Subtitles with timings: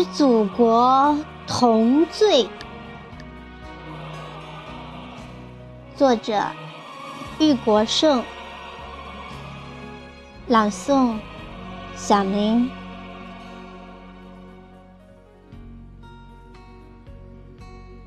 [0.00, 1.14] 与祖国
[1.46, 2.48] 同醉。
[5.94, 6.42] 作者：
[7.38, 8.24] 玉国胜。
[10.48, 11.18] 朗诵：
[11.94, 12.70] 小林。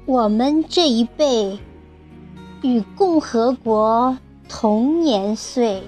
[0.07, 1.59] 我们这一辈
[2.63, 4.17] 与共和国
[4.49, 5.83] 同年岁。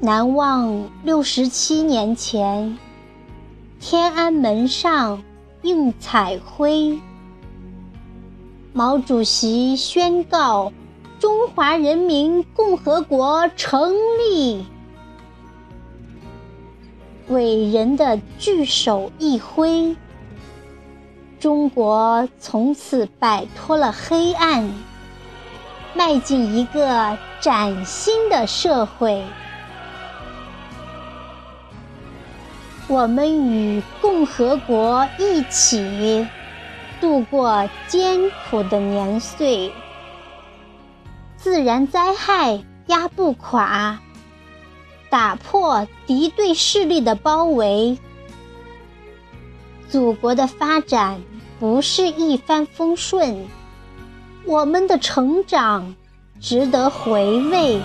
[0.00, 2.76] 难忘六十七年前，
[3.80, 5.22] 天安门上
[5.62, 7.00] 映彩辉，
[8.74, 10.70] 毛主席宣告
[11.18, 14.66] 中华人民共和国成立。
[17.28, 19.96] 伟人的巨手一挥，
[21.38, 24.70] 中国从此摆脱了黑暗，
[25.94, 29.24] 迈进一个崭新的社会。
[32.90, 36.26] 我们与共和国一起
[37.00, 38.18] 度过艰
[38.50, 39.72] 苦的年岁，
[41.36, 44.00] 自然灾害压不垮，
[45.08, 47.96] 打破敌对势力的包围。
[49.88, 51.20] 祖国的发展
[51.60, 53.46] 不是一帆风顺，
[54.44, 55.94] 我们的成长
[56.40, 57.80] 值得回味。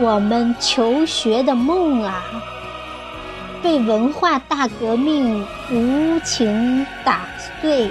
[0.00, 2.20] 我们求学的梦啊！
[3.64, 5.42] 被文化大革命
[5.72, 7.20] 无情打
[7.62, 7.90] 碎，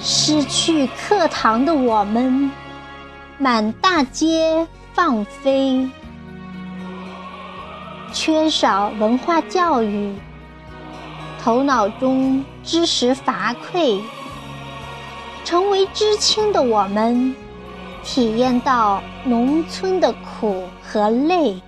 [0.00, 2.52] 失去课堂的我们，
[3.36, 5.90] 满大街放飞，
[8.12, 10.14] 缺少文化教育，
[11.42, 14.00] 头脑中知识乏匮，
[15.44, 17.34] 成为知青的我们，
[18.04, 21.60] 体验到农村的苦和累。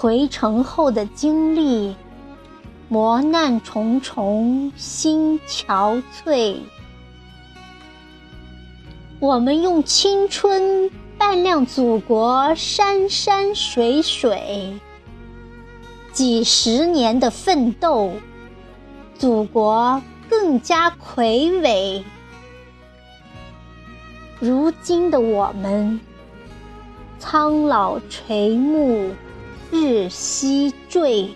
[0.00, 1.94] 回城后的经历，
[2.88, 6.56] 磨难重重，心憔悴。
[9.18, 14.80] 我们用青春扮靓祖国山山水水，
[16.14, 18.10] 几十年的奋斗，
[19.18, 20.00] 祖国
[20.30, 22.02] 更加魁伟。
[24.38, 26.00] 如今的我们，
[27.18, 29.10] 苍老垂暮。
[29.70, 31.30] 日西坠，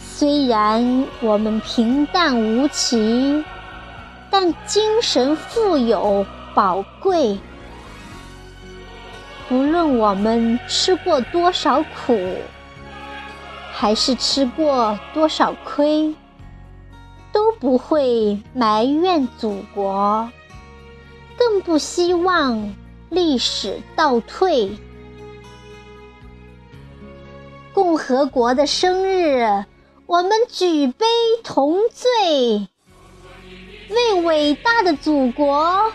[0.00, 3.44] 虽然我们平淡无奇，
[4.30, 6.24] 但精神富有
[6.54, 7.38] 宝贵。
[9.46, 12.18] 不论我们吃过多少苦，
[13.70, 16.14] 还是吃过多少亏，
[17.30, 20.30] 都不会埋怨祖国，
[21.36, 22.74] 更不希望
[23.10, 24.78] 历史倒退。
[27.74, 29.64] 共和国的生日，
[30.06, 31.04] 我们举杯
[31.42, 32.68] 同醉，
[33.90, 35.92] 为伟大的祖国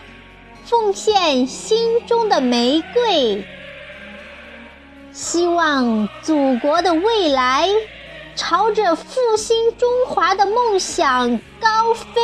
[0.66, 3.46] 奉献心中的玫瑰。
[5.10, 7.70] 希望祖国的未来
[8.36, 12.20] 朝着复兴中华的梦想高飞。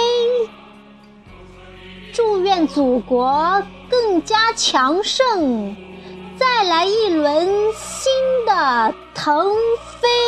[2.12, 5.74] 祝愿祖国更加强盛。
[6.38, 8.12] 再来一轮新
[9.26, 9.34] 腾
[10.00, 10.25] 飞。